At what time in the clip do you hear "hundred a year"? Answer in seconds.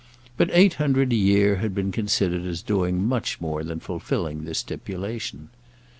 0.81-1.57